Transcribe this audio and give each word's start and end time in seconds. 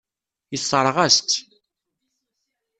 Yessṛeɣ-as-tt. 0.53 1.31